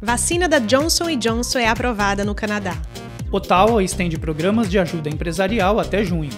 [0.00, 2.76] Vacina da Johnson Johnson é aprovada no Canadá.
[3.32, 6.30] Ottawa estende programas de ajuda empresarial até junho.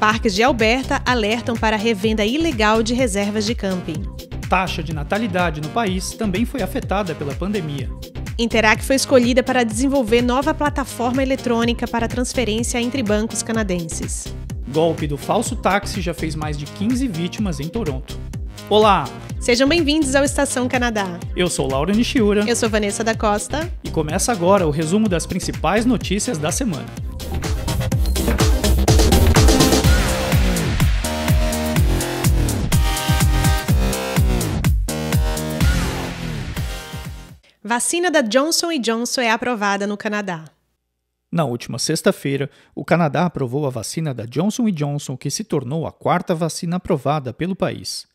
[0.00, 4.02] Parques de Alberta alertam para a revenda ilegal de reservas de camping.
[4.50, 7.88] Taxa de natalidade no país também foi afetada pela pandemia.
[8.36, 14.34] Interac foi escolhida para desenvolver nova plataforma eletrônica para transferência entre bancos canadenses.
[14.68, 18.18] Golpe do falso táxi já fez mais de 15 vítimas em Toronto.
[18.68, 19.04] Olá!
[19.46, 21.20] Sejam bem-vindos ao Estação Canadá.
[21.36, 22.44] Eu sou Laura Nishiura.
[22.48, 23.72] Eu sou Vanessa da Costa.
[23.84, 26.84] E começa agora o resumo das principais notícias da semana.
[37.62, 40.46] Vacina da Johnson Johnson é aprovada no Canadá.
[41.30, 45.92] Na última sexta-feira, o Canadá aprovou a vacina da Johnson Johnson, que se tornou a
[45.92, 48.08] quarta vacina aprovada pelo país.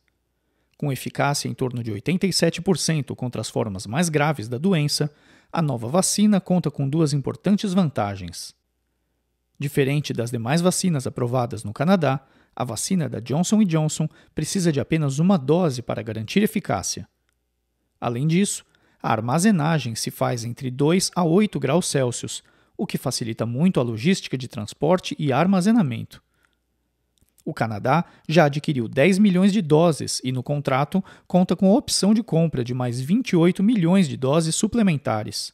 [0.82, 5.14] Com eficácia em torno de 87% contra as formas mais graves da doença,
[5.54, 8.56] a nova vacina conta com duas importantes vantagens.
[9.60, 15.20] Diferente das demais vacinas aprovadas no Canadá, a vacina da Johnson Johnson precisa de apenas
[15.20, 17.08] uma dose para garantir eficácia.
[18.00, 18.66] Além disso,
[19.04, 22.42] a armazenagem se faz entre 2 a 8 graus Celsius,
[22.76, 26.24] o que facilita muito a logística de transporte e armazenamento.
[27.44, 32.14] O Canadá já adquiriu 10 milhões de doses e, no contrato, conta com a opção
[32.14, 35.54] de compra de mais 28 milhões de doses suplementares.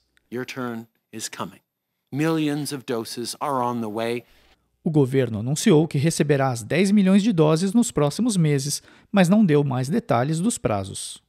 [4.84, 9.46] O governo anunciou que receberá as 10 milhões de doses nos próximos meses, mas não
[9.46, 11.22] deu mais detalhes dos prazos.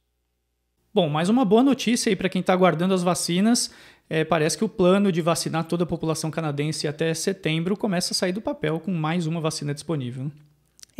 [0.93, 3.71] Bom, mais uma boa notícia aí para quem está aguardando as vacinas.
[4.09, 8.15] É, parece que o plano de vacinar toda a população canadense até setembro começa a
[8.15, 10.31] sair do papel com mais uma vacina disponível.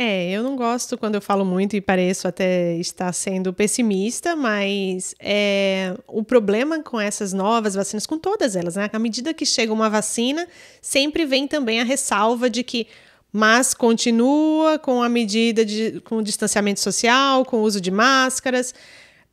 [0.02, 5.14] É, eu não gosto quando eu falo muito e pareço até estar sendo pessimista, mas
[5.20, 8.88] é, o problema com essas novas vacinas, com todas elas, né?
[8.90, 10.48] À medida que chega uma vacina,
[10.80, 12.86] sempre vem também a ressalva de que
[13.30, 18.72] mas continua com a medida de com o distanciamento social, com o uso de máscaras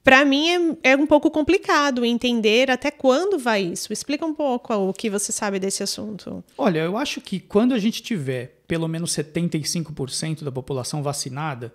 [0.04, 3.92] para mim é, é, um pouco complicado entender até quando vai isso.
[3.94, 6.44] Explica um pouco o que você sabe desse assunto.
[6.58, 11.74] Olha, eu acho que quando a gente tiver pelo menos 75% da população vacinada,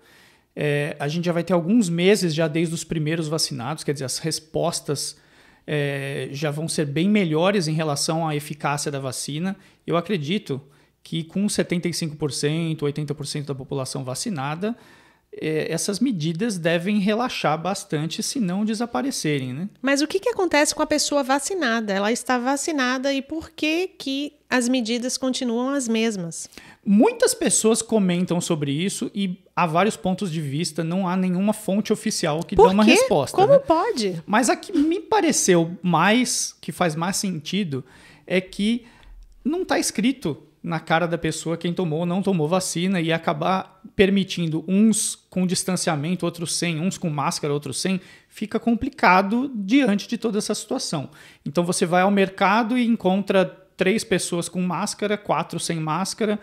[0.55, 4.05] é, a gente já vai ter alguns meses já desde os primeiros vacinados, quer dizer,
[4.05, 5.17] as respostas
[5.67, 9.57] é, já vão ser bem melhores em relação à eficácia da vacina.
[9.87, 10.61] Eu acredito
[11.03, 14.77] que com 75%, 80% da população vacinada,
[15.41, 19.69] essas medidas devem relaxar bastante se não desaparecerem, né?
[19.81, 21.93] Mas o que, que acontece com a pessoa vacinada?
[21.93, 26.51] Ela está vacinada e por que, que as medidas continuam as mesmas?
[26.85, 31.93] Muitas pessoas comentam sobre isso e há vários pontos de vista, não há nenhuma fonte
[31.93, 32.91] oficial que por dê uma quê?
[32.91, 33.37] resposta.
[33.37, 33.59] Como né?
[33.59, 34.23] pode?
[34.27, 37.83] Mas a que me pareceu mais, que faz mais sentido,
[38.27, 38.85] é que
[39.43, 43.81] não está escrito na cara da pessoa quem tomou ou não tomou vacina e acabar
[43.97, 50.17] permitindo uns com distanciamento, outros sem, uns com máscara, outros sem, fica complicado diante de
[50.17, 51.11] toda essa situação.
[51.45, 53.45] Então você vai ao mercado e encontra
[53.77, 56.39] três pessoas com máscara, quatro sem máscara,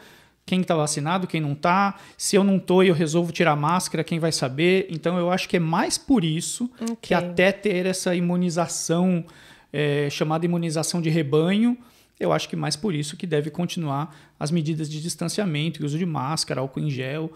[0.46, 1.96] quem está vacinado, quem não está.
[2.18, 4.88] Se eu não estou e eu resolvo tirar máscara, quem vai saber?
[4.90, 6.96] Então eu acho que é mais por isso okay.
[7.02, 9.24] que até ter essa imunização,
[9.72, 11.78] é, chamada imunização de rebanho,
[12.20, 15.98] eu acho que mais por isso que deve continuar as medidas de distanciamento e uso
[15.98, 17.32] de máscara, álcool em gel,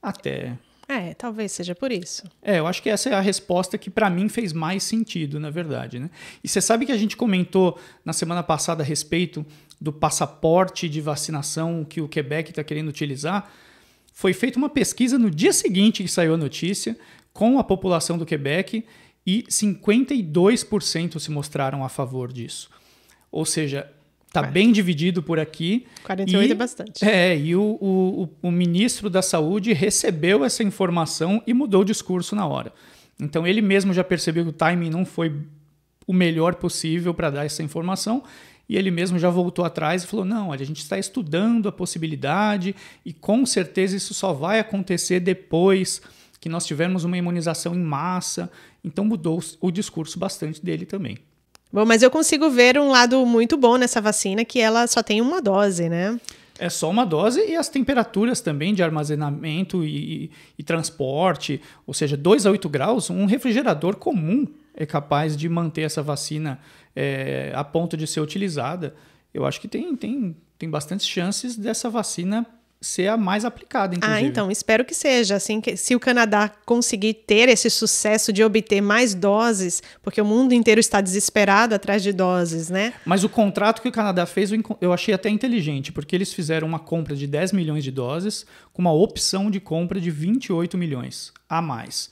[0.00, 0.56] até.
[0.88, 2.22] É, talvez seja por isso.
[2.40, 5.50] É, eu acho que essa é a resposta que para mim fez mais sentido, na
[5.50, 5.98] verdade.
[5.98, 6.08] Né?
[6.42, 9.44] E você sabe que a gente comentou na semana passada a respeito
[9.78, 13.52] do passaporte de vacinação que o Quebec está querendo utilizar?
[14.14, 16.96] Foi feita uma pesquisa no dia seguinte que saiu a notícia
[17.34, 18.84] com a população do Quebec
[19.26, 22.70] e 52% se mostraram a favor disso.
[23.30, 23.92] Ou seja,
[24.40, 25.86] Está bem dividido por aqui.
[26.04, 27.04] 48 e, é bastante.
[27.04, 32.34] É, e o, o, o, ministro da Saúde recebeu essa informação e mudou o discurso
[32.34, 32.72] na hora.
[33.20, 35.32] Então ele mesmo já percebeu que o timing não foi
[36.06, 38.22] o melhor possível para dar essa informação.
[38.68, 41.72] E ele mesmo já voltou atrás e falou: não, olha, a gente está estudando a
[41.72, 46.02] possibilidade e com certeza isso só vai acontecer depois
[46.40, 48.50] que nós tivermos uma imunização em massa.
[48.84, 51.18] Então mudou o discurso bastante dele também.
[51.72, 55.20] Bom, mas eu consigo ver um lado muito bom nessa vacina, que ela só tem
[55.20, 56.18] uma dose, né?
[56.58, 62.16] É só uma dose e as temperaturas também de armazenamento e, e transporte, ou seja,
[62.16, 66.58] 2 a 8 graus, um refrigerador comum é capaz de manter essa vacina
[66.96, 68.94] é, a ponto de ser utilizada.
[69.32, 72.46] Eu acho que tem, tem, tem bastantes chances dessa vacina
[72.80, 74.26] ser a mais aplicada, Ah, inclusive.
[74.28, 75.34] então, espero que seja.
[75.36, 80.24] Assim, que, se o Canadá conseguir ter esse sucesso de obter mais doses, porque o
[80.24, 82.92] mundo inteiro está desesperado atrás de doses, né?
[83.04, 86.78] Mas o contrato que o Canadá fez eu achei até inteligente, porque eles fizeram uma
[86.78, 91.60] compra de 10 milhões de doses com uma opção de compra de 28 milhões a
[91.60, 92.10] mais.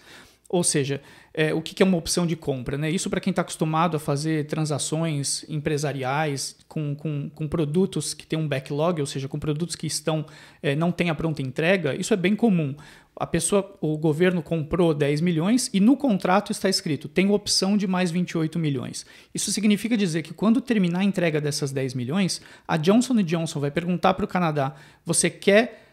[0.48, 1.00] Ou seja,
[1.38, 2.78] é, o que é uma opção de compra?
[2.78, 2.90] Né?
[2.90, 8.38] Isso para quem está acostumado a fazer transações empresariais com, com, com produtos que têm
[8.38, 10.24] um backlog, ou seja, com produtos que estão
[10.62, 12.74] é, não têm a pronta entrega, isso é bem comum.
[13.14, 17.86] A pessoa, o governo comprou 10 milhões e no contrato está escrito tem opção de
[17.86, 19.04] mais 28 milhões.
[19.34, 23.70] Isso significa dizer que quando terminar a entrega dessas 10 milhões, a Johnson Johnson vai
[23.70, 24.74] perguntar para o Canadá:
[25.04, 25.85] você quer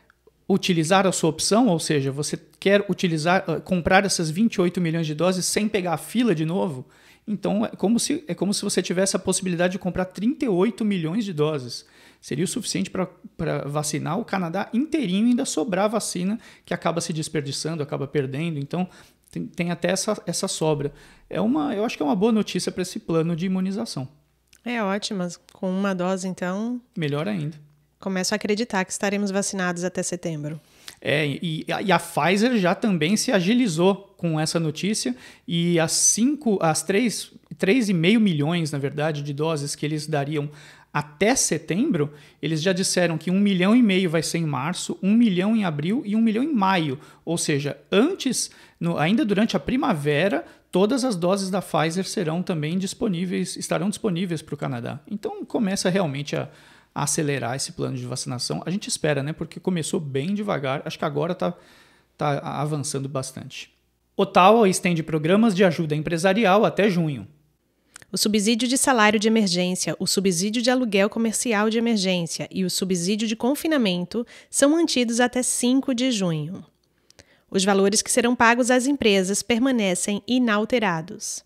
[0.48, 5.16] utilizar a sua opção, ou seja, você quer utilizar, uh, comprar essas 28 milhões de
[5.16, 6.86] doses sem pegar a fila de novo?
[7.28, 11.24] Então é como se, é como se você tivesse a possibilidade de comprar 38 milhões
[11.24, 11.86] de doses.
[12.20, 17.12] Seria o suficiente para vacinar o Canadá inteirinho e ainda sobrar vacina que acaba se
[17.12, 18.60] desperdiçando, acaba perdendo.
[18.60, 18.88] Então
[19.32, 20.94] tem, tem até essa, essa sobra.
[21.30, 24.08] É uma, eu acho que é uma boa notícia para esse plano de imunização.
[24.64, 25.28] É ótimo.
[25.52, 27.58] Com uma dose, então, Melhor ainda.
[28.04, 30.60] Começo a acreditar que estaremos vacinados até setembro.
[31.02, 35.16] É, e, e a Pfizer já também se agilizou com essa notícia
[35.48, 40.50] e as cinco, as três, 3,5 milhões, na verdade, de doses que eles dariam
[40.94, 45.14] até setembro, eles já disseram que um milhão e meio vai ser em março, um
[45.14, 47.00] milhão em abril e um milhão em maio.
[47.26, 52.78] Ou seja, antes, no, ainda durante a primavera, todas as doses da Pfizer serão também
[52.78, 55.00] disponíveis, estarão disponíveis para o Canadá.
[55.10, 56.50] Então começa realmente a
[56.94, 58.62] acelerar esse plano de vacinação.
[58.66, 59.34] A gente espera, né?
[59.34, 60.82] Porque começou bem devagar.
[60.86, 61.54] Acho que agora está
[62.18, 63.74] tá avançando bastante.
[64.16, 67.28] Ottawa estende programas de ajuda empresarial até junho.
[68.12, 72.70] O subsídio de salário de emergência, o subsídio de aluguel comercial de emergência e o
[72.70, 76.64] subsídio de confinamento são mantidos até 5 de junho.
[77.50, 81.44] Os valores que serão pagos às empresas permanecem inalterados.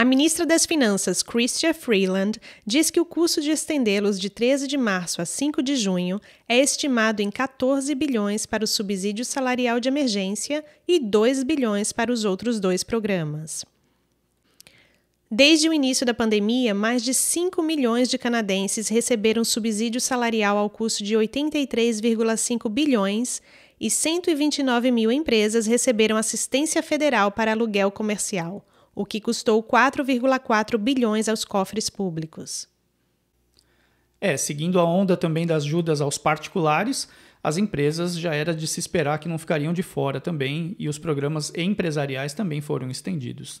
[0.00, 4.78] A ministra das Finanças, Chrystia Freeland, diz que o custo de estendê-los de 13 de
[4.78, 6.18] março a 5 de junho
[6.48, 12.10] é estimado em 14 bilhões para o subsídio salarial de emergência e 2 bilhões para
[12.10, 13.62] os outros dois programas.
[15.30, 20.70] Desde o início da pandemia, mais de 5 milhões de canadenses receberam subsídio salarial ao
[20.70, 23.42] custo de 83,5 bilhões
[23.78, 28.64] e 129 mil empresas receberam assistência federal para aluguel comercial,
[29.00, 32.68] o que custou 4,4 bilhões aos cofres públicos.
[34.20, 37.08] É, seguindo a onda também das ajudas aos particulares,
[37.42, 40.98] as empresas já era de se esperar que não ficariam de fora também e os
[40.98, 43.60] programas empresariais também foram estendidos.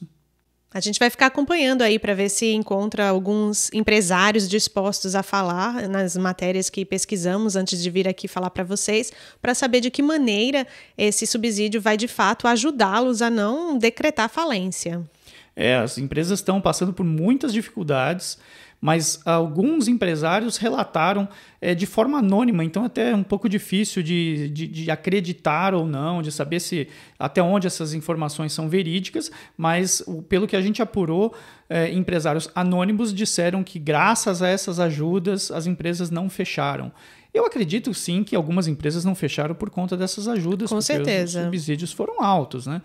[0.72, 5.88] A gente vai ficar acompanhando aí para ver se encontra alguns empresários dispostos a falar
[5.88, 10.00] nas matérias que pesquisamos antes de vir aqui falar para vocês, para saber de que
[10.00, 10.64] maneira
[10.96, 15.02] esse subsídio vai de fato ajudá-los a não decretar falência.
[15.60, 18.38] É, as empresas estão passando por muitas dificuldades,
[18.80, 21.28] mas alguns empresários relataram
[21.60, 25.84] é, de forma anônima, então até é um pouco difícil de, de, de, acreditar ou
[25.84, 30.80] não, de saber se até onde essas informações são verídicas, mas pelo que a gente
[30.80, 31.34] apurou,
[31.68, 36.90] é, empresários anônimos disseram que graças a essas ajudas as empresas não fecharam.
[37.34, 41.40] Eu acredito sim que algumas empresas não fecharam por conta dessas ajudas, Com porque certeza.
[41.40, 42.80] os subsídios foram altos, né?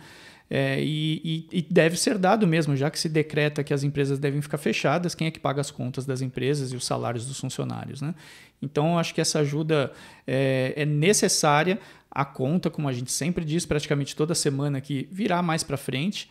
[0.50, 4.20] É, e, e, e, deve ser dado mesmo, já que se decreta que as empresas
[4.20, 7.40] devem ficar fechadas, quem é que paga as contas das empresas e os salários dos
[7.40, 8.02] funcionários?
[8.02, 8.14] Né?
[8.62, 9.92] Então, acho que essa ajuda
[10.26, 11.80] é, é, necessária.
[12.12, 16.30] A conta, como a gente sempre diz, praticamente toda semana, que virá mais para frente,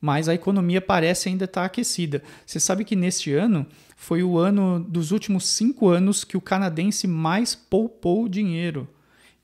[0.00, 2.22] mas a economia parece ainda estar tá aquecida.
[2.46, 7.06] Você sabe que neste ano foi o ano dos últimos cinco anos que o canadense
[7.06, 8.88] mais poupou dinheiro.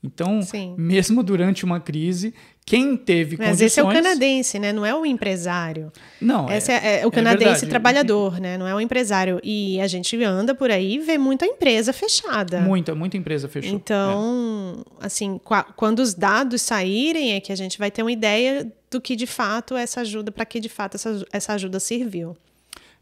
[0.03, 0.75] Então, Sim.
[0.77, 2.33] mesmo durante uma crise,
[2.67, 3.71] quem teve Mas condições...
[3.71, 4.73] esse é o canadense, né?
[4.73, 5.89] Não é o empresário.
[6.19, 7.69] Não, Esse é, é, é o canadense verdade.
[7.69, 8.57] trabalhador, né?
[8.57, 9.39] Não é o empresário.
[9.41, 12.59] E a gente anda por aí e vê muita empresa fechada.
[12.59, 13.73] Muita, muita empresa fechou.
[13.73, 15.39] Então, assim,
[15.77, 19.25] quando os dados saírem, é que a gente vai ter uma ideia do que de
[19.25, 22.35] fato essa ajuda, para que de fato essa, essa ajuda serviu.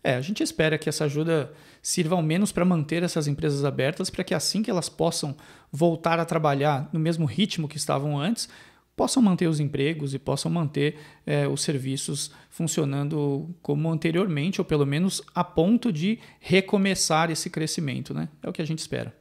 [0.03, 4.12] É, a gente espera que essa ajuda sirva ao menos para manter essas empresas abertas,
[4.12, 5.36] para que assim que elas possam
[5.72, 8.48] voltar a trabalhar no mesmo ritmo que estavam antes,
[8.96, 14.86] possam manter os empregos e possam manter é, os serviços funcionando como anteriormente, ou pelo
[14.86, 18.14] menos a ponto de recomeçar esse crescimento.
[18.14, 18.30] Né?
[18.42, 19.16] É o que a gente espera.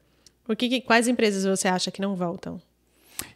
[0.48, 2.60] O que, quais empresas você acha que não voltam?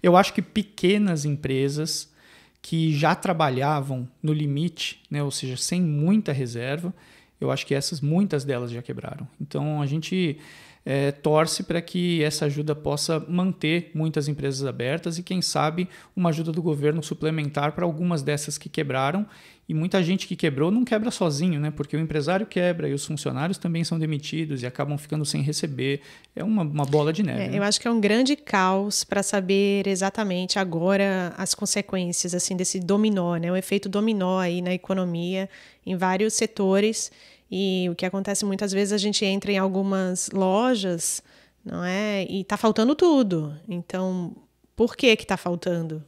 [0.02, 2.12] Eu acho que pequenas empresas
[2.60, 6.92] que já trabalhavam no limite, né, ou seja, sem muita reserva,
[7.40, 9.26] eu acho que essas, muitas delas já quebraram.
[9.40, 10.38] Então a gente
[10.84, 16.30] é, torce para que essa ajuda possa manter muitas empresas abertas e, quem sabe, uma
[16.30, 19.26] ajuda do governo suplementar para algumas dessas que quebraram.
[19.68, 21.70] E muita gente que quebrou não quebra sozinho, né?
[21.70, 26.00] Porque o empresário quebra e os funcionários também são demitidos e acabam ficando sem receber.
[26.34, 27.42] É uma, uma bola de neve.
[27.42, 27.58] É, né?
[27.58, 32.80] Eu acho que é um grande caos para saber exatamente agora as consequências assim desse
[32.80, 33.52] dominó, né?
[33.52, 35.50] O efeito dominó aí na economia
[35.84, 37.12] em vários setores.
[37.50, 41.22] E o que acontece muitas vezes a gente entra em algumas lojas,
[41.64, 42.24] não é?
[42.24, 43.54] E tá faltando tudo.
[43.68, 44.36] Então,
[44.76, 46.04] por que que tá faltando?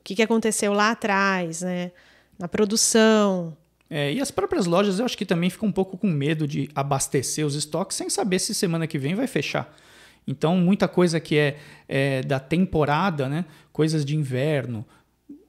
[0.00, 1.90] O que, que aconteceu lá atrás, né?
[2.38, 3.56] Na produção.
[3.88, 6.68] É, e as próprias lojas eu acho que também ficam um pouco com medo de
[6.74, 9.74] abastecer os estoques sem saber se semana que vem vai fechar.
[10.26, 13.44] Então, muita coisa que é, é da temporada, né?
[13.72, 14.86] coisas de inverno,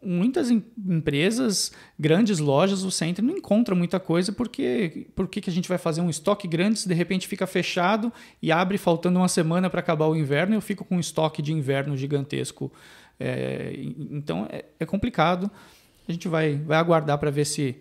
[0.06, 5.54] muitas em, empresas, grandes lojas, o centro não encontra muita coisa porque por que a
[5.54, 9.28] gente vai fazer um estoque grande se de repente fica fechado e abre faltando uma
[9.28, 12.72] semana para acabar o inverno e eu fico com um estoque de inverno gigantesco.
[13.20, 13.74] É,
[14.12, 15.50] então é, é, complicado.
[16.08, 17.76] A gente vai, vai aguardar para ver se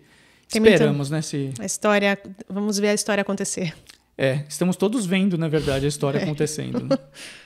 [0.49, 1.21] Tem esperamos, né?
[1.21, 1.53] Se...
[1.59, 2.17] A história,
[2.49, 3.75] vamos ver a história acontecer.
[4.17, 6.23] É, estamos todos vendo, na verdade, a história é.
[6.23, 6.85] acontecendo.
[6.85, 6.97] Né?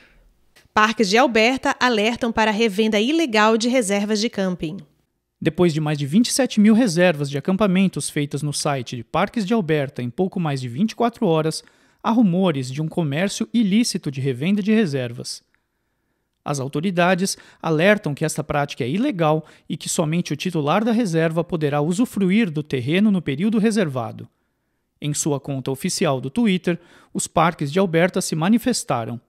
[0.82, 4.78] Parques de Alberta alertam para a revenda ilegal de reservas de camping.
[5.42, 9.54] Depois de mais de 27 mil reservas de acampamentos feitas no site de Parques de
[9.54, 11.66] Alberta em pouco mais de 24 horas,
[12.02, 15.44] há rumores de um comércio ilícito de revenda de reservas.
[16.46, 21.44] As autoridades alertam que esta prática é ilegal e que somente o titular da reserva
[21.44, 24.30] poderá usufruir do terreno no período reservado.
[25.02, 26.80] Em sua conta oficial do Twitter,
[27.14, 29.20] os parques de Alberta se manifestaram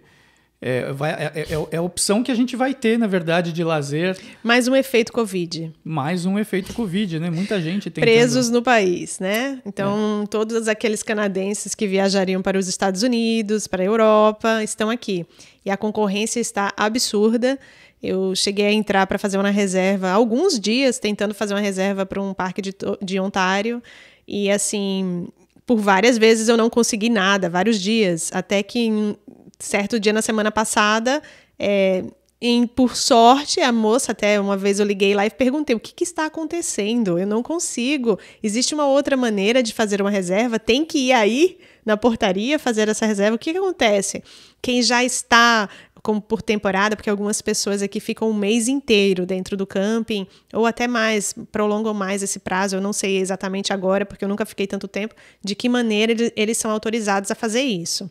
[0.67, 3.63] é, vai, é, é, é, a opção que a gente vai ter, na verdade, de
[3.63, 4.19] lazer.
[4.43, 5.71] Mais um efeito Covid.
[5.85, 7.29] Mais um efeito Covid, né?
[7.29, 8.01] Muita gente tem.
[8.01, 9.61] Presos no país, né?
[9.67, 10.27] Então, é.
[10.27, 15.27] todos aqueles canadenses que viajariam para os Estados Unidos, para a Europa, estão aqui.
[15.67, 17.59] E a concorrência está absurda.
[18.03, 22.23] Eu cheguei a entrar para fazer uma reserva alguns dias, tentando fazer uma reserva para
[22.23, 23.83] um parque de, de Ontário.
[24.27, 25.29] E assim,
[25.67, 29.15] por várias vezes eu não consegui nada, vários dias, até que
[29.59, 31.23] certo dia na semana passada,
[31.59, 32.05] é,
[32.41, 35.95] em, por sorte, a moça, até uma vez eu liguei lá e perguntei: o que,
[35.95, 37.19] que, está acontecendo?
[37.19, 38.19] Eu não consigo.
[38.43, 40.59] Existe uma outra maneira de fazer uma reserva?
[40.59, 43.37] Tem que ir aí na portaria fazer essa reserva?
[43.37, 44.23] O que, que acontece?
[44.61, 45.69] Quem já está
[46.03, 50.67] como por temporada, porque algumas pessoas aqui ficam um mês inteiro dentro do camping, ou
[50.67, 54.67] até mais, prolongam mais esse prazo, eu não sei exatamente agora, porque eu nunca fiquei
[54.67, 58.11] tanto tempo, de que maneira eles são autorizados a fazer isso.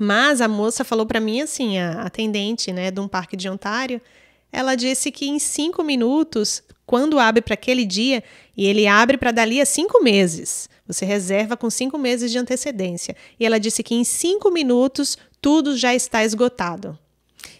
[0.00, 4.00] Mas a moça falou para mim assim, a atendente, né, de um parque de Ontário,
[4.52, 8.22] ela disse que em cinco minutos, quando abre para aquele dia,
[8.56, 13.14] e ele abre para dali a cinco meses, você reserva com cinco meses de antecedência.
[13.38, 16.98] E ela disse que em cinco minutos tudo já está esgotado.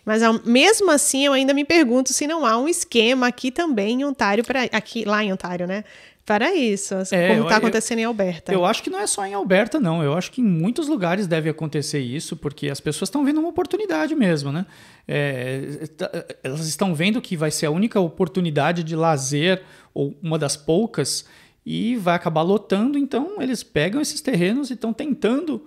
[0.04, 4.04] Mas mesmo assim, eu ainda me pergunto se não há um esquema aqui também em
[4.04, 5.85] Ontário, para aqui lá em Ontário, né?
[6.28, 8.52] Para isso, é, como está acontecendo em Alberta.
[8.52, 10.02] Eu acho que não é só em Alberta, não.
[10.02, 13.49] Eu acho que em muitos lugares deve acontecer isso, porque as pessoas estão vendo uma
[13.49, 14.66] oportunidade mesmo, né?
[15.08, 16.11] É, tá,
[16.44, 19.62] elas estão vendo que vai ser a única oportunidade de lazer,
[19.94, 21.25] ou uma das poucas,
[21.64, 25.66] e vai acabar lotando, então eles pegam esses terrenos e estão tentando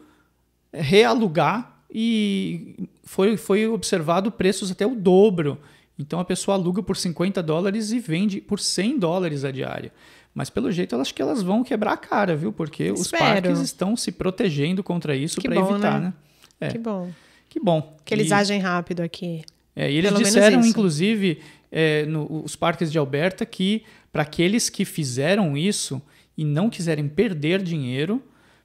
[0.71, 5.57] realugar, e foi, foi observado preços até o dobro.
[5.97, 9.91] Então a pessoa aluga por 50 dólares e vende por 100 dólares a diária.
[10.33, 12.53] Mas pelo jeito, eu acho que elas vão quebrar a cara, viu?
[12.53, 13.01] Porque Espero.
[13.01, 16.13] os parques estão se protegendo contra isso para evitar, né?
[16.59, 16.67] né?
[16.67, 16.67] É.
[16.69, 17.11] Que bom.
[17.49, 17.97] Que bom.
[18.05, 19.43] Que eles e, agem rápido aqui.
[19.75, 24.69] É, e eles Pelo disseram, inclusive, é, no, os parques de Alberta, que para aqueles
[24.69, 26.01] que fizeram isso
[26.37, 28.21] e não quiserem perder dinheiro,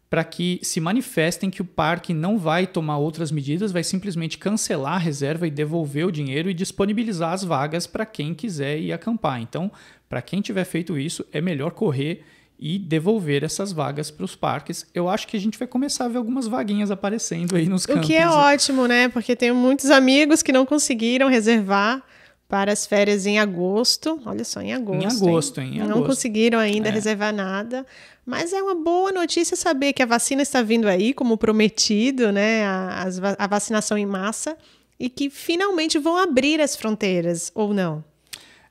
[0.09, 4.95] para que se manifestem que o parque não vai tomar outras medidas, vai simplesmente cancelar
[4.95, 9.41] a reserva e devolver o dinheiro e disponibilizar as vagas para quem quiser ir acampar.
[9.41, 9.71] Então,
[10.09, 12.25] para quem tiver feito isso, é melhor correr
[12.59, 14.87] e devolver essas vagas para os parques.
[14.95, 18.05] Eu acho que a gente vai começar a ver algumas vaguinhas aparecendo aí nos campos.
[18.05, 19.09] O que é ótimo, né?
[19.09, 22.03] Porque tenho muitos amigos que não conseguiram reservar
[22.49, 24.21] para as férias em agosto.
[24.25, 25.03] Olha só, em agosto.
[25.03, 25.71] Em agosto, hein?
[25.75, 26.07] Em não agosto.
[26.07, 26.93] conseguiram ainda é.
[26.93, 27.85] reservar nada.
[28.25, 32.65] Mas é uma boa notícia saber que a vacina está vindo aí, como prometido, né?
[32.65, 33.07] A,
[33.39, 34.57] a vacinação em massa.
[34.99, 38.03] E que finalmente vão abrir as fronteiras, ou não?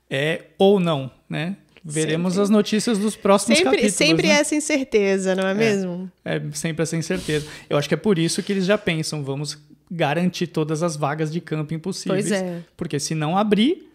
[0.10, 1.56] É, ou não, né?
[1.88, 2.44] Veremos sempre.
[2.44, 3.96] as notícias dos próximos sempre, capítulos.
[3.96, 4.34] Sempre né?
[4.34, 6.12] essa incerteza, não é, é, mesmo?
[6.24, 7.46] É, sempre essa incerteza.
[7.70, 9.56] Eu acho que é por isso que eles já pensam, vamos
[9.90, 12.28] garantir todas as vagas de camping possíveis.
[12.28, 12.64] Pois é.
[12.76, 13.92] Porque se não abrir,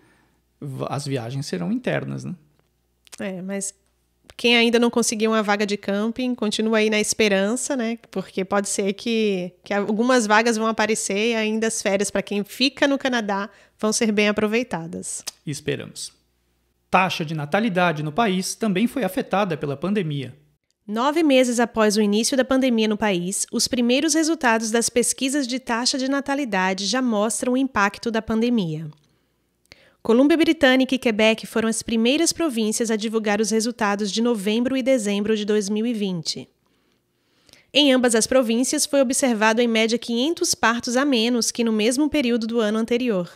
[0.89, 2.35] as viagens serão internas, né?
[3.19, 3.75] É, mas
[4.37, 7.99] quem ainda não conseguiu uma vaga de camping, continua aí na esperança, né?
[8.11, 12.43] Porque pode ser que, que algumas vagas vão aparecer e ainda as férias para quem
[12.45, 15.25] fica no Canadá vão ser bem aproveitadas.
[15.47, 16.19] Esperamos
[16.91, 20.35] taxa de natalidade no país também foi afetada pela pandemia.
[20.87, 25.61] Nove meses após o início da pandemia no país, os primeiros resultados das pesquisas de
[25.61, 28.89] taxa de natalidade já mostram o impacto da pandemia.
[30.03, 34.83] Colômbia Britânica e Quebec foram as primeiras províncias a divulgar os resultados de novembro e
[34.83, 36.49] dezembro de 2020.
[37.73, 42.09] Em ambas as províncias foi observado em média 500 partos a menos que no mesmo
[42.09, 43.31] período do ano anterior,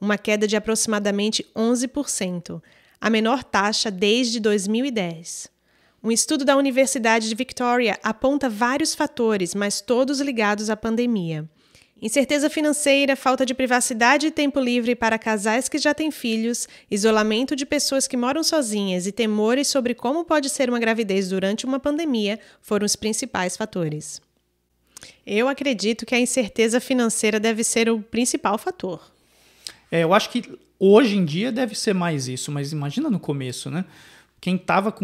[0.00, 2.62] uma queda de aproximadamente 11%,
[3.00, 5.50] a menor taxa desde 2010.
[6.02, 11.46] Um estudo da Universidade de Victoria aponta vários fatores, mas todos ligados à pandemia.
[12.00, 17.54] Incerteza financeira, falta de privacidade e tempo livre para casais que já têm filhos, isolamento
[17.54, 21.78] de pessoas que moram sozinhas e temores sobre como pode ser uma gravidez durante uma
[21.78, 24.22] pandemia foram os principais fatores.
[25.26, 29.12] Eu acredito que a incerteza financeira deve ser o principal fator.
[29.92, 33.70] É, eu acho que Hoje em dia deve ser mais isso, mas imagina no começo,
[33.70, 33.84] né?
[34.40, 34.94] Quem estava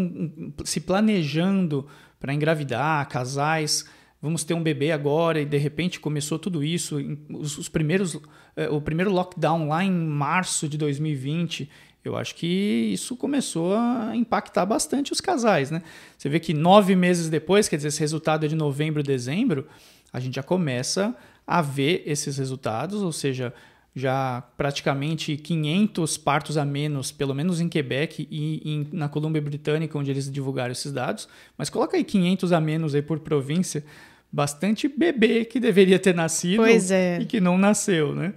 [0.65, 1.87] se planejando
[2.19, 3.85] para engravidar, casais,
[4.21, 6.97] vamos ter um bebê agora e de repente começou tudo isso,
[7.29, 8.19] os, os primeiros,
[8.55, 11.69] é, o primeiro lockdown lá em março de 2020,
[12.03, 12.47] eu acho que
[12.93, 15.83] isso começou a impactar bastante os casais, né?
[16.17, 19.67] Você vê que nove meses depois, quer dizer, esse resultado é de novembro, dezembro,
[20.11, 23.53] a gente já começa a ver esses resultados, ou seja,
[23.97, 29.97] já praticamente 500 partos a menos, pelo menos em Quebec e em, na Colômbia Britânica,
[29.97, 31.27] onde eles divulgaram esses dados.
[31.57, 33.83] Mas coloca aí 500 a menos aí por província,
[34.31, 37.19] bastante bebê que deveria ter nascido é.
[37.19, 38.35] e que não nasceu, né?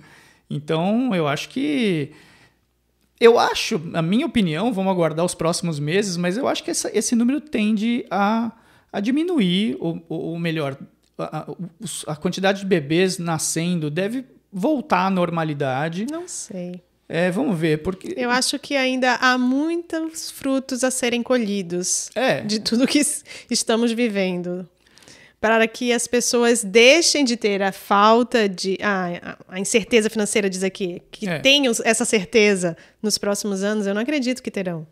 [0.49, 2.11] Então, eu acho que
[3.21, 6.91] eu acho, na minha opinião, vamos aguardar os próximos meses, mas eu acho que essa,
[6.97, 8.51] esse número tende a,
[8.91, 10.79] a diminuir, ou, ou melhor,
[11.19, 11.47] a, a,
[12.07, 16.07] a quantidade de bebês nascendo deve voltar à normalidade.
[16.11, 16.83] Não sei.
[17.09, 18.15] É, vamos ver, porque.
[18.17, 22.41] Eu acho que ainda há muitos frutos a serem colhidos é.
[22.43, 23.01] de tudo que
[23.51, 24.69] estamos vivendo.
[25.41, 28.79] Para que as pessoas deixem de ter a falta de.
[28.81, 31.03] Ah, a incerteza financeira diz aqui.
[31.11, 31.39] Que é.
[31.41, 34.87] tenham essa certeza nos próximos anos, eu não acredito que terão.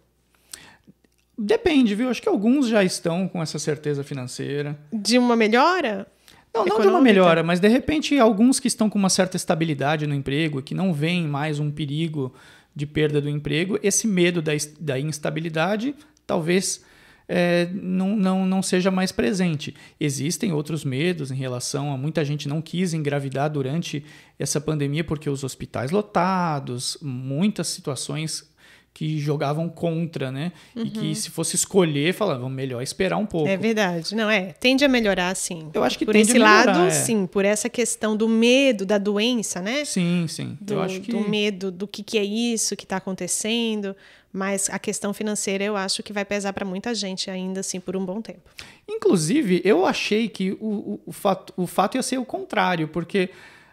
[1.38, 2.10] Depende, viu?
[2.10, 4.76] Acho que alguns já estão com essa certeza financeira.
[4.92, 6.04] De uma melhora?
[6.54, 10.06] Não, não de uma melhora, mas de repente alguns que estão com uma certa estabilidade
[10.06, 12.32] no emprego, que não veem mais um perigo
[12.74, 15.94] de perda do emprego, esse medo da, da instabilidade
[16.26, 16.84] talvez
[17.28, 19.74] é, não, não, não seja mais presente.
[20.00, 24.04] Existem outros medos em relação a muita gente não quis engravidar durante
[24.38, 28.50] essa pandemia porque os hospitais lotados, muitas situações
[28.98, 30.50] que jogavam contra, né?
[30.74, 30.82] Uhum.
[30.82, 31.14] E que uhum.
[31.14, 33.46] se fosse escolher, falavam melhor esperar um pouco.
[33.46, 34.12] É verdade.
[34.12, 34.52] Não, é.
[34.58, 35.70] Tende a melhorar, sim.
[35.72, 36.90] Eu acho que por esse melhorar, lado, é.
[36.90, 37.24] sim.
[37.24, 39.84] Por essa questão do medo da doença, né?
[39.84, 40.58] Sim, sim.
[40.60, 41.12] Do, eu acho que...
[41.12, 43.94] do medo do que, que é isso que está acontecendo.
[44.32, 47.96] Mas a questão financeira eu acho que vai pesar para muita gente ainda assim por
[47.96, 48.50] um bom tempo.
[48.88, 53.30] Inclusive, eu achei que o, o, o, fato, o fato ia ser o contrário, porque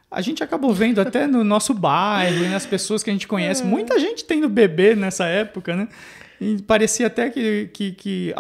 [0.10, 3.64] a gente acabou vendo até no nosso bairro e nas pessoas que a gente conhece,
[3.64, 3.66] é.
[3.66, 5.88] muita gente tendo bebê nessa época, né?
[6.40, 8.34] E parecia até que, que, que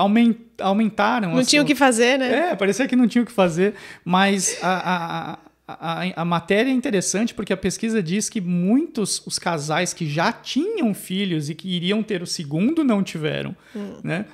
[0.57, 1.33] aumentaram.
[1.33, 2.51] Não tinha o que fazer, né?
[2.51, 3.73] É, parecia que não tinha o que fazer.
[4.03, 9.39] Mas a, a, a, a, matéria é interessante porque a pesquisa diz que muitos os
[9.39, 13.99] casais que já tinham filhos e que iriam ter o segundo não tiveram, hum.
[14.03, 14.25] né?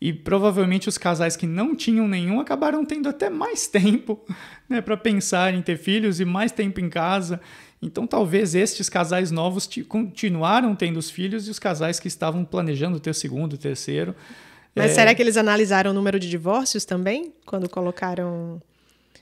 [0.00, 4.18] E provavelmente os casais que não tinham nenhum acabaram tendo até mais tempo
[4.68, 7.40] né, para pensar em ter filhos e mais tempo em casa.
[7.82, 13.00] Então, talvez estes casais novos continuaram tendo os filhos e os casais que estavam planejando
[13.00, 14.14] ter o segundo, terceiro,
[14.74, 14.94] Mas é...
[14.94, 18.60] será que eles analisaram o número de divórcios também quando colocaram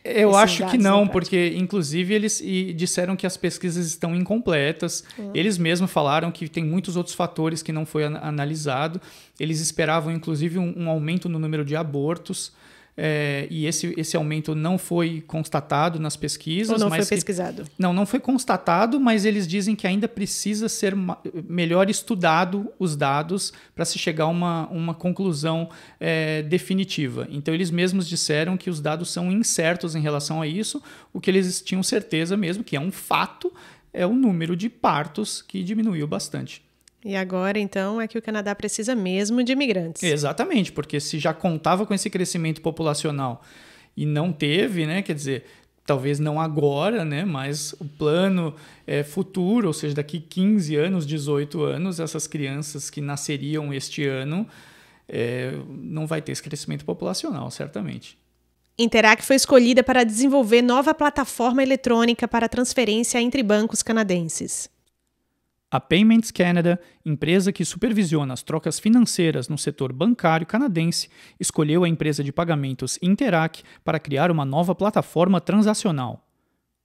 [0.05, 2.43] eu acho que não, porque inclusive eles
[2.75, 5.05] disseram que as pesquisas estão incompletas.
[5.19, 5.33] Uhum.
[5.35, 9.01] Eles mesmos falaram que tem muitos outros fatores que não foi analisado.
[9.39, 12.53] Eles esperavam inclusive um, um aumento no número de abortos
[13.01, 16.83] é, e esse, esse aumento não foi constatado nas pesquisas.
[16.83, 17.63] Ou não foi pesquisado?
[17.63, 20.97] Que, não, não foi constatado, mas eles dizem que ainda precisa ser
[21.49, 27.29] melhor estudado os dados para se chegar a uma, uma conclusão é, definitiva.
[27.31, 30.83] Então, eles mesmos disseram que os dados são incertos em relação a isso.
[31.13, 33.53] O que eles tinham certeza mesmo, que é um fato,
[33.93, 36.68] é o número de partos que diminuiu bastante.
[37.05, 40.03] E agora, então, é que o Canadá precisa mesmo de imigrantes.
[40.03, 43.43] Exatamente, porque se já contava com esse crescimento populacional
[43.97, 45.03] e não teve, né?
[45.03, 45.45] Quer dizer,
[45.87, 47.25] talvez não agora, né?
[47.25, 48.55] Mas o plano
[48.87, 54.47] é, futuro, ou seja, daqui 15 anos, 18 anos, essas crianças que nasceriam este ano
[55.09, 58.19] é, não vai ter esse crescimento populacional, certamente.
[58.79, 64.69] Interac foi escolhida para desenvolver nova plataforma eletrônica para transferência entre bancos canadenses.
[65.71, 71.89] A Payments Canada, empresa que supervisiona as trocas financeiras no setor bancário canadense, escolheu a
[71.89, 76.27] empresa de pagamentos Interac para criar uma nova plataforma transacional.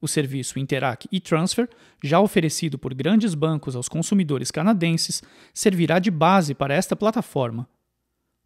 [0.01, 1.69] O serviço Interac e-Transfer,
[2.03, 7.69] já oferecido por grandes bancos aos consumidores canadenses, servirá de base para esta plataforma.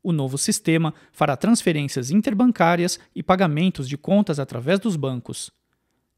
[0.03, 5.51] O novo sistema fará transferências interbancárias e pagamentos de contas através dos bancos.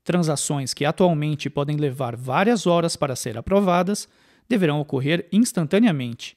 [0.09, 4.09] Transações que atualmente podem levar várias horas para ser aprovadas
[4.49, 6.35] deverão ocorrer instantaneamente.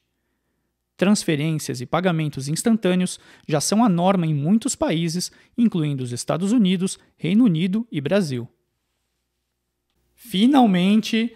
[0.95, 6.99] Transferências e pagamentos instantâneos já são a norma em muitos países, incluindo os Estados Unidos,
[7.17, 8.47] Reino Unido e Brasil.
[10.15, 11.35] Finalmente,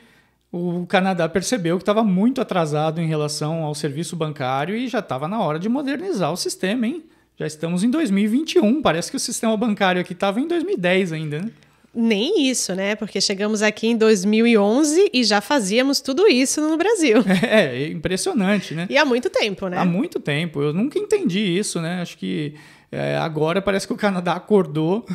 [0.53, 5.27] o Canadá percebeu que estava muito atrasado em relação ao serviço bancário e já estava
[5.27, 7.03] na hora de modernizar o sistema, hein?
[7.35, 11.51] Já estamos em 2021, parece que o sistema bancário aqui estava em 2010 ainda, né?
[11.98, 12.94] Nem isso, né?
[12.94, 17.24] Porque chegamos aqui em 2011 e já fazíamos tudo isso no Brasil.
[17.46, 18.87] É, é impressionante, né?
[18.90, 19.78] E há muito tempo, né?
[19.78, 20.61] Há muito tempo.
[20.61, 22.02] Eu nunca entendi isso, né?
[22.02, 22.54] Acho que
[22.92, 25.06] é, agora parece que o Canadá acordou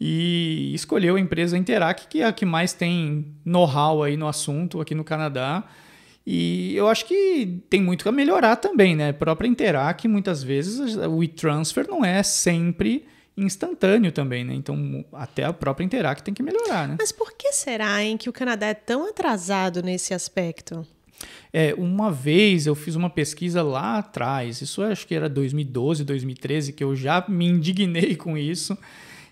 [0.00, 4.80] e escolheu a empresa Interac, que é a que mais tem know-how aí no assunto
[4.80, 5.64] aqui no Canadá.
[6.24, 9.08] E eu acho que tem muito a melhorar também, né?
[9.08, 13.06] A própria Interac, muitas vezes, o e-transfer não é sempre
[13.44, 14.54] instantâneo também, né?
[14.54, 16.96] Então, até a própria Interac tem que melhorar, né?
[16.98, 20.86] Mas por que será em que o Canadá é tão atrasado nesse aspecto?
[21.52, 26.72] É, uma vez eu fiz uma pesquisa lá atrás, isso acho que era 2012, 2013,
[26.72, 28.76] que eu já me indignei com isso,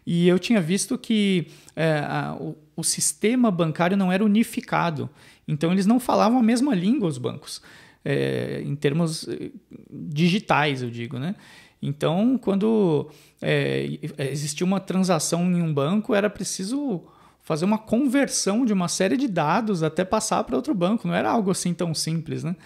[0.06, 5.10] e eu tinha visto que é, a, o, o sistema bancário não era unificado,
[5.46, 7.60] então eles não falavam a mesma língua, os bancos,
[8.04, 9.50] é, em termos eh,
[9.90, 11.34] digitais, eu digo, né?
[11.80, 13.10] Então, quando
[13.40, 17.02] é, existia uma transação em um banco, era preciso
[17.42, 21.06] fazer uma conversão de uma série de dados até passar para outro banco.
[21.06, 22.56] Não era algo assim tão simples, né?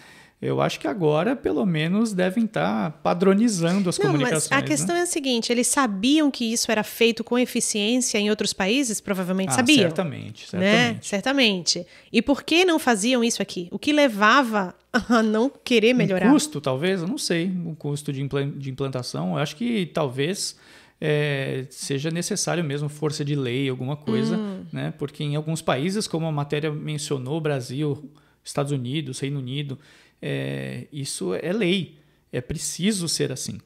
[0.42, 4.48] Eu acho que agora, pelo menos, devem estar padronizando as Não, comunicações.
[4.50, 5.00] Mas a questão né?
[5.00, 9.02] é a seguinte: eles sabiam que isso era feito com eficiência em outros países?
[9.02, 9.82] Provavelmente ah, sabiam.
[9.82, 10.72] Certamente, né?
[10.72, 10.94] certamente.
[10.94, 10.98] Né?
[11.02, 11.86] Certamente.
[12.10, 13.68] E por que não faziam isso aqui?
[13.70, 16.30] O que levava a não querer melhorar?
[16.30, 17.52] O custo, talvez, eu não sei.
[17.66, 19.32] O custo de implantação.
[19.32, 20.56] Eu acho que talvez.
[21.02, 24.66] É, seja necessário mesmo força de lei, alguma coisa, hum.
[24.70, 24.92] né?
[24.98, 28.10] Porque em alguns países, como a matéria mencionou, Brasil,
[28.44, 29.78] Estados Unidos, Reino Unido,
[30.22, 31.98] é, isso é lei,
[32.32, 33.58] é preciso ser assim.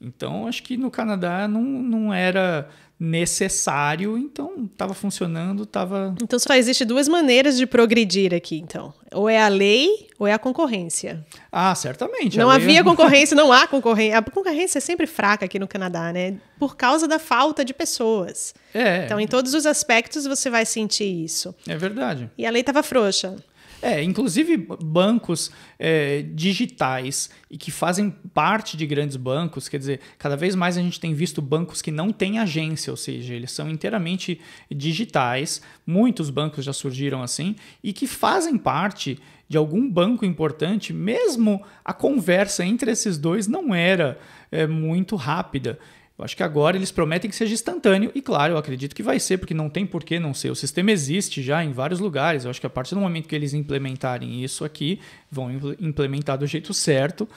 [0.00, 2.68] Então, acho que no Canadá não, não era
[3.00, 6.14] necessário, então estava funcionando, estava.
[6.20, 8.92] Então só existe duas maneiras de progredir aqui, então.
[9.12, 11.24] Ou é a lei ou é a concorrência.
[11.50, 12.36] Ah, certamente.
[12.36, 14.18] Não havia concorrência, não há concorrência.
[14.18, 16.38] A concorrência é sempre fraca aqui no Canadá, né?
[16.58, 18.52] Por causa da falta de pessoas.
[18.74, 19.04] É.
[19.04, 21.54] Então, em todos os aspectos você vai sentir isso.
[21.68, 22.28] É verdade.
[22.36, 23.36] E a lei estava frouxa.
[23.80, 30.36] É, inclusive bancos é, digitais e que fazem parte de grandes bancos, quer dizer, cada
[30.36, 33.70] vez mais a gente tem visto bancos que não têm agência, ou seja, eles são
[33.70, 40.92] inteiramente digitais, muitos bancos já surgiram assim, e que fazem parte de algum banco importante,
[40.92, 44.18] mesmo a conversa entre esses dois não era
[44.50, 45.78] é, muito rápida.
[46.18, 49.20] Eu acho que agora eles prometem que seja instantâneo e, claro, eu acredito que vai
[49.20, 50.50] ser, porque não tem por que não ser.
[50.50, 52.44] O sistema existe já em vários lugares.
[52.44, 55.00] Eu acho que a partir do momento que eles implementarem isso aqui,
[55.30, 57.28] vão implementar do jeito certo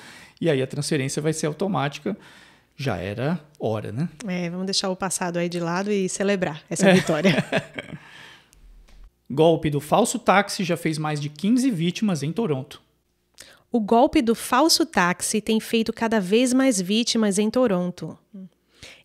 [0.41, 2.17] e aí a transferência vai ser automática.
[2.75, 4.09] Já era hora, né?
[4.27, 6.93] É, vamos deixar o passado aí de lado e celebrar essa é.
[6.93, 7.45] vitória.
[9.29, 12.81] Golpe do falso táxi já fez mais de 15 vítimas em Toronto.
[13.71, 18.17] O golpe do falso táxi tem feito cada vez mais vítimas em Toronto.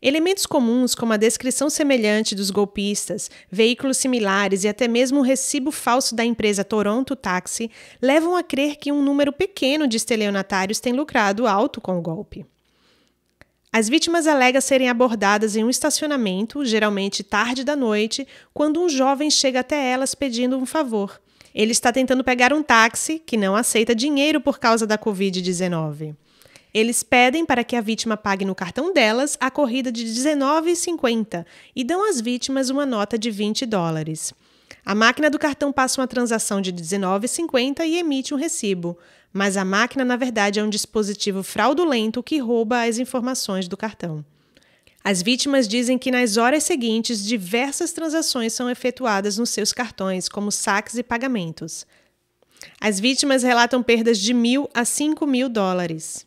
[0.00, 5.70] Elementos comuns, como a descrição semelhante dos golpistas, veículos similares e até mesmo o recibo
[5.70, 10.92] falso da empresa Toronto Taxi, levam a crer que um número pequeno de estelionatários tem
[10.92, 12.44] lucrado alto com o golpe.
[13.72, 19.30] As vítimas alegam serem abordadas em um estacionamento, geralmente tarde da noite, quando um jovem
[19.30, 21.20] chega até elas pedindo um favor.
[21.54, 26.14] Ele está tentando pegar um táxi que não aceita dinheiro por causa da Covid-19.
[26.78, 31.82] Eles pedem para que a vítima pague no cartão delas a corrida de R$19,50 e
[31.82, 34.34] dão às vítimas uma nota de 20 dólares.
[34.84, 38.98] A máquina do cartão passa uma transação de R$19,50 e emite um recibo,
[39.32, 44.22] mas a máquina, na verdade, é um dispositivo fraudulento que rouba as informações do cartão.
[45.02, 50.52] As vítimas dizem que nas horas seguintes diversas transações são efetuadas nos seus cartões, como
[50.52, 51.86] saques e pagamentos.
[52.78, 56.26] As vítimas relatam perdas de mil a cinco mil dólares.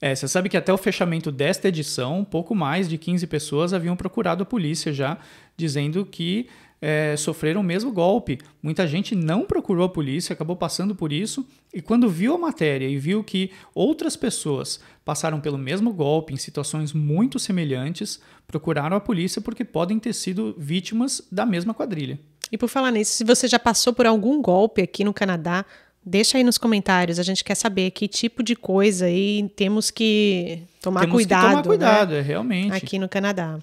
[0.00, 3.94] É, você sabe que até o fechamento desta edição, pouco mais de 15 pessoas haviam
[3.94, 5.18] procurado a polícia já,
[5.56, 6.48] dizendo que
[6.80, 8.38] é, sofreram o mesmo golpe.
[8.62, 12.88] Muita gente não procurou a polícia, acabou passando por isso, e quando viu a matéria
[12.88, 19.00] e viu que outras pessoas passaram pelo mesmo golpe em situações muito semelhantes, procuraram a
[19.00, 22.18] polícia porque podem ter sido vítimas da mesma quadrilha.
[22.50, 25.64] E por falar nisso, se você já passou por algum golpe aqui no Canadá,
[26.04, 30.62] Deixa aí nos comentários, a gente quer saber que tipo de coisa aí temos que
[30.80, 31.42] tomar temos cuidado.
[31.42, 32.18] Que tomar cuidado, né?
[32.18, 32.72] é realmente.
[32.72, 33.58] Aqui no Canadá.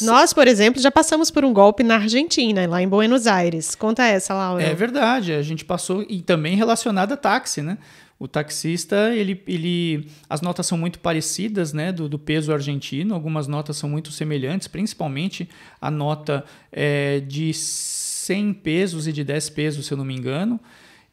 [0.00, 3.74] Nós, por exemplo, já passamos por um golpe na Argentina, lá em Buenos Aires.
[3.74, 4.62] Conta essa, Laura.
[4.62, 7.76] É verdade, a gente passou e também relacionado a táxi, né?
[8.18, 13.14] O taxista, ele, ele, as notas são muito parecidas, né, do, do peso argentino.
[13.14, 15.48] Algumas notas são muito semelhantes, principalmente
[15.80, 20.60] a nota é, de 100 pesos e de 10 pesos, se eu não me engano.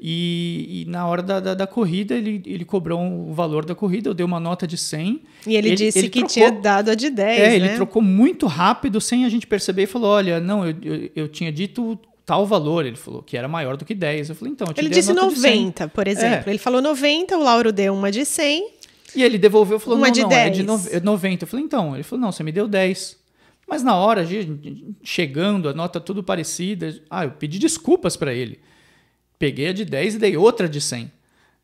[0.01, 4.09] E, e, na hora da, da, da, corrida, ele, ele cobrou o valor da corrida,
[4.09, 5.21] eu dei uma nota de 100.
[5.45, 7.37] E ele, ele disse ele que trocou, tinha dado a de 10.
[7.37, 7.55] É, né?
[7.57, 11.27] ele trocou muito rápido, sem a gente perceber, e falou: Olha, não, eu, eu, eu,
[11.27, 12.85] tinha dito tal valor.
[12.85, 14.29] Ele falou que era maior do que 10.
[14.29, 16.43] Eu falei: Então, eu te Ele disse 90, por exemplo.
[16.47, 16.49] É.
[16.49, 18.69] Ele falou 90, o Lauro deu uma de 100.
[19.13, 20.47] E ele devolveu e falou: uma Não, de não, 10.
[20.47, 20.63] é de
[21.03, 21.43] 90.
[21.43, 23.19] É eu falei: Então, ele falou: Não, você me deu 10.
[23.67, 24.25] Mas na hora,
[25.03, 28.59] chegando, a nota tudo parecida, ah, eu pedi desculpas para ele
[29.39, 31.11] peguei a de 10 e dei outra de 100.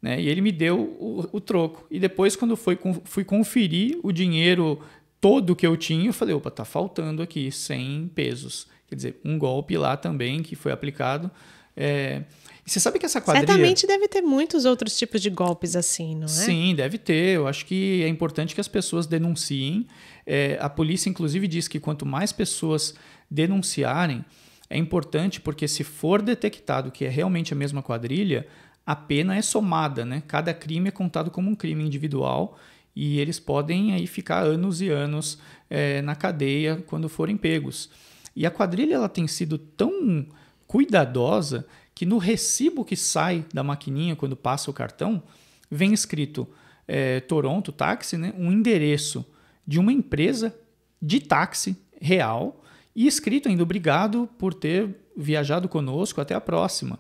[0.02, 0.22] Né?
[0.22, 1.86] E ele me deu o, o troco.
[1.92, 4.82] E depois, quando foi, fui conferir o dinheiro
[5.20, 8.68] todo que eu tinha, eu falei, opa, tá faltando aqui 100 pesos.
[8.88, 11.30] Quer dizer, um golpe lá também que foi aplicado.
[11.76, 12.24] É...
[12.66, 13.46] E você sabe que essa quadrilha...
[13.46, 16.28] Certamente deve ter muitos outros tipos de golpes assim, não é?
[16.28, 17.36] Sim, deve ter.
[17.36, 19.86] Eu acho que é importante que as pessoas denunciem.
[20.26, 22.96] É, a polícia, inclusive, diz que quanto mais pessoas
[23.30, 24.26] denunciarem,
[24.70, 28.48] é importante porque se for detectado que é realmente a mesma quadrilha,
[28.86, 30.24] a pena é somada, né?
[30.28, 32.58] Cada crime é contado como um crime individual
[32.96, 37.90] e eles podem aí ficar anos e anos é, na cadeia quando forem pegos.
[38.36, 40.26] E a quadrilha ela tem sido tão
[40.68, 45.24] cuidadosa que no recibo que sai da maquininha quando passa o cartão
[45.70, 46.48] vem escrito
[46.88, 48.34] é, Toronto Táxi, né?
[48.38, 49.26] Um endereço
[49.66, 50.56] de uma empresa
[51.02, 52.64] de táxi real
[52.96, 57.00] e escrito ainda, obrigado por ter viajado conosco, até a próxima.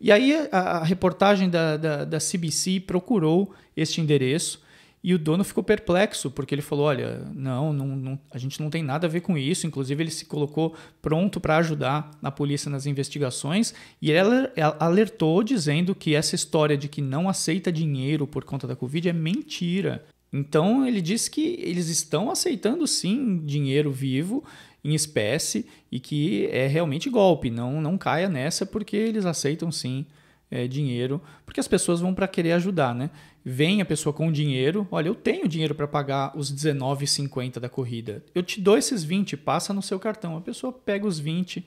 [0.00, 4.62] E aí a, a reportagem da, da, da, CBC procurou este endereço
[5.02, 8.70] e o dono ficou perplexo, porque ele falou: olha, não, não, não, a gente não
[8.70, 9.66] tem nada a ver com isso.
[9.66, 15.94] Inclusive, ele se colocou pronto para ajudar na polícia nas investigações e ela alertou dizendo
[15.94, 20.04] que essa história de que não aceita dinheiro por conta da Covid é mentira.
[20.32, 24.42] Então ele disse que eles estão aceitando sim dinheiro vivo
[24.84, 27.50] em espécie e que é realmente golpe.
[27.50, 30.04] Não, não caia nessa porque eles aceitam sim
[30.50, 33.10] é, dinheiro, porque as pessoas vão para querer ajudar, né?
[33.44, 38.22] Vem a pessoa com dinheiro, olha, eu tenho dinheiro para pagar os R$19,50 da corrida.
[38.34, 40.36] Eu te dou esses 20, passa no seu cartão.
[40.36, 41.66] A pessoa pega os 20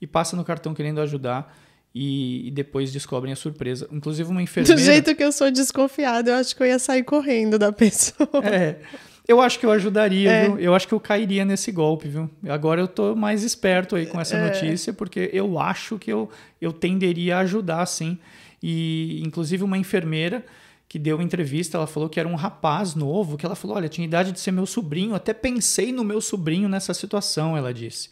[0.00, 1.56] e passa no cartão querendo ajudar.
[1.96, 3.88] E, depois descobrem a surpresa.
[3.92, 4.74] Inclusive, uma enfermeira.
[4.74, 8.28] Do jeito que eu sou desconfiado, eu acho que eu ia sair correndo da pessoa.
[8.42, 8.80] É.
[9.26, 10.48] Eu acho que eu ajudaria, é.
[10.48, 10.58] viu?
[10.58, 12.30] Eu acho que eu cairia nesse golpe, viu?
[12.48, 14.44] Agora eu tô mais esperto aí com essa é.
[14.44, 16.28] notícia, porque eu acho que eu,
[16.60, 18.18] eu tenderia a ajudar, sim.
[18.62, 20.44] E, inclusive, uma enfermeira
[20.86, 24.06] que deu entrevista, ela falou que era um rapaz novo, que ela falou, olha, tinha
[24.06, 28.10] idade de ser meu sobrinho, até pensei no meu sobrinho nessa situação, ela disse.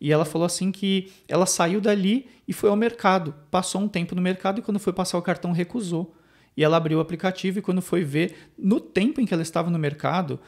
[0.00, 4.14] E ela falou assim que ela saiu dali e foi ao mercado, passou um tempo
[4.14, 6.14] no mercado e quando foi passar o cartão recusou.
[6.58, 9.70] E ela abriu o aplicativo e quando foi ver, no tempo em que ela estava
[9.70, 10.40] no mercado,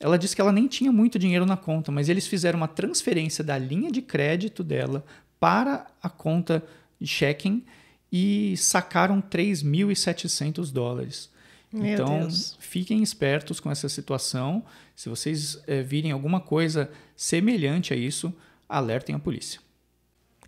[0.00, 3.44] ela disse que ela nem tinha muito dinheiro na conta, mas eles fizeram uma transferência
[3.44, 5.04] da linha de crédito dela
[5.38, 6.64] para a conta
[6.98, 7.62] de checking
[8.10, 11.28] e sacaram 3.700 dólares.
[11.70, 12.56] Meu então, Deus.
[12.58, 14.64] fiquem espertos com essa situação.
[14.96, 18.32] Se vocês é, virem alguma coisa semelhante a isso,
[18.66, 19.60] alertem a polícia.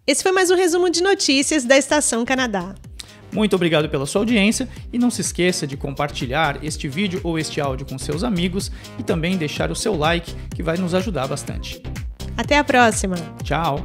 [0.07, 2.75] Esse foi mais um resumo de notícias da Estação Canadá.
[3.33, 7.61] Muito obrigado pela sua audiência e não se esqueça de compartilhar este vídeo ou este
[7.61, 11.83] áudio com seus amigos e também deixar o seu like, que vai nos ajudar bastante.
[12.37, 13.17] Até a próxima!
[13.43, 13.85] Tchau!